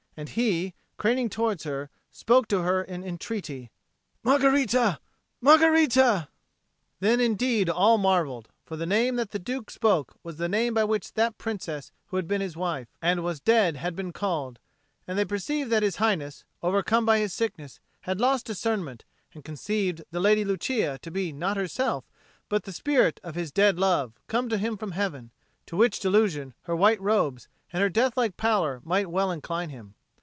And 0.17 0.27
he, 0.27 0.73
craning 0.97 1.29
towards 1.29 1.63
her, 1.63 1.89
spoke 2.11 2.49
to 2.49 2.61
her 2.63 2.83
in 2.83 3.01
entreaty, 3.01 3.71
"Margherita, 4.23 4.99
Margherita!" 5.39 6.27
Then 6.99 7.21
indeed 7.21 7.69
all 7.69 7.97
marvelled; 7.97 8.49
for 8.65 8.75
the 8.75 8.85
name 8.85 9.15
that 9.15 9.31
the 9.31 9.39
Duke 9.39 9.71
spoke 9.71 10.13
was 10.21 10.35
the 10.35 10.49
name 10.49 10.73
by 10.73 10.83
which 10.83 11.13
that 11.13 11.37
Princess 11.37 11.93
who 12.07 12.17
had 12.17 12.27
been 12.27 12.41
his 12.41 12.57
wife 12.57 12.89
and 13.01 13.23
was 13.23 13.39
dead 13.39 13.77
had 13.77 13.95
been 13.95 14.11
called; 14.11 14.59
and 15.07 15.17
they 15.17 15.23
perceived 15.23 15.71
that 15.71 15.81
His 15.81 15.95
Highness, 15.95 16.43
overcome 16.61 17.05
by 17.05 17.19
his 17.19 17.33
sickness, 17.33 17.79
had 18.01 18.19
lost 18.19 18.45
discernment, 18.45 19.05
and 19.33 19.45
conceived 19.45 20.03
the 20.11 20.19
Lady 20.19 20.43
Lucia 20.43 20.99
to 21.03 21.09
be 21.09 21.31
not 21.31 21.55
herself 21.57 22.09
but 22.49 22.63
the 22.65 22.73
spirit 22.73 23.21
of 23.23 23.35
his 23.35 23.49
dead 23.53 23.79
love 23.79 24.19
come 24.27 24.49
to 24.49 24.57
him 24.57 24.75
from 24.75 24.91
heaven, 24.91 25.31
to 25.67 25.77
which 25.77 26.01
delusion 26.01 26.53
her 26.63 26.75
white 26.75 26.99
robes 26.99 27.47
and 27.71 27.81
her 27.81 27.89
death 27.89 28.17
like 28.17 28.35
pallor 28.35 28.81
might 28.83 29.09
well 29.09 29.31
incline 29.31 29.69
him. 29.69 29.95